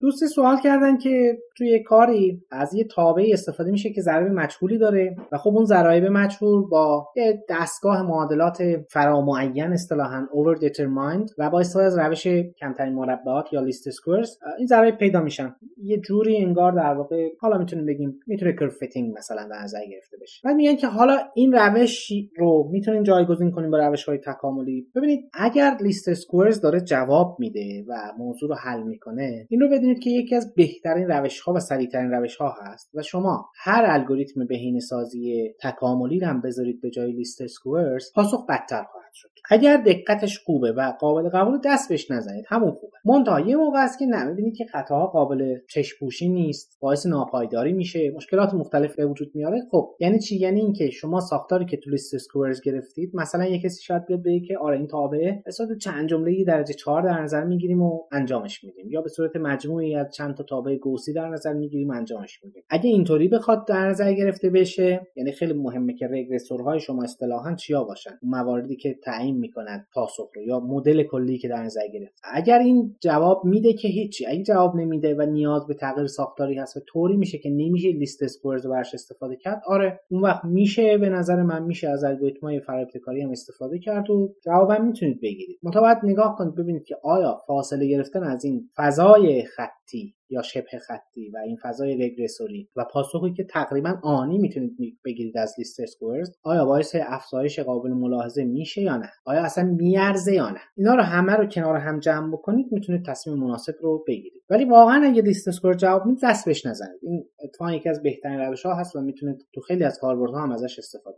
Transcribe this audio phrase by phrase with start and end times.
[0.00, 5.16] دوستی سوال کردن که توی کاری از یه تابعی استفاده میشه که ضریب مجهولی داره
[5.32, 11.60] و خب اون ضرایب مجهول با یه دستگاه معادلات فرامعین اصطلاحا over determined و با
[11.60, 12.26] استفاده از روش
[12.60, 15.54] کمترین مربعات یا least squares این ضرایب پیدا میشن.
[15.82, 20.16] یه جوری انگار در واقع حالا می‌تونیم بگیم می‌تونه curve fitting مثلا در نظر گرفته
[20.22, 20.40] بشه.
[20.44, 24.86] بعد میگن که حالا این روش رو می‌تونیم جایگزین کنیم با روش های تکاملی.
[24.96, 29.98] ببینید اگر least squares داره جواب میده و موضوع رو حل می‌کنه این رو بدونید
[29.98, 34.46] که یکی از بهترین روش ها و سریعترین روش ها هست و شما هر الگوریتم
[34.46, 39.28] بهینه سازی تکاملی هم بذارید به جای least squares پاسخ بدتر خواهد شد.
[39.50, 42.96] اگر دقتش خوبه و قابل قبول دست بهش نزنید همون خوبه.
[43.04, 48.10] منتها یه موقع است که نه می‌بینید که خطاها قابل چشم‌پوشی نیست باعث ناپایداری میشه
[48.16, 49.62] مشکلات مختلف به وجود میاره.
[49.70, 53.82] خب یعنی چی؟ یعنی اینکه شما ساختاری که تو least squares گرفتید مثلا یه کسی
[53.82, 55.42] شاید بیاد بگه که آره این تابعه.
[55.68, 58.90] یه چند جمله‌ای درجه 4 در نظر می‌گیریم و انجامش میدیم.
[58.90, 62.62] یا به صورت مجموعه‌ای از چند تا تابع گوسی در نظر می‌گیریم انجامش میدیم.
[62.70, 67.54] اگه اینطوری بخواد در نظر گرفته بشه یعنی خیلی مهمه که regressor های شما اصطلاحا
[67.54, 72.20] چیا باشن؟ مواردی که تعیین می‌کنن پاسخ رو یا مدل کلی که در نظر گرفت.
[72.32, 76.76] اگر این جواب میده که هیچی اگه جواب نمیده و نیاز به تغییر ساختاری هست
[76.76, 80.98] و طوری میشه که نمیشه least squares رو برش استفاده کرد آره اون وقت میشه
[80.98, 85.58] به نظر من میشه از الگوریتم‌های فراابتکاری هم استفاده کرد و جوابم می‌تونید بگیرید.
[85.62, 91.30] متوجه نگاه کنید ببینید که آیا فاصله گرفتن از این فضای خطی یا شبه خطی
[91.30, 96.30] و این فضای regressor ی و پاسخی که تقریبا آنی می‌تونید بگیرید از least squares
[96.42, 101.02] آیا باعث افزایش قابل ملاحظه میشه یا نه؟ آیا اصلا میارزه یا نه؟ اینا رو
[101.02, 104.42] همه رو کنار هم جمع بکنید می‌تونید تصمیم مناسب رو بگیرید.
[104.50, 108.40] ولی واقعا اگه least square جواب می‌ده دست بهش نزنید این اتفاقا یکی از بهترین
[108.40, 111.17] روش ها هست و می‌تونید تو خیلی از کاربردها هم ازش استفاده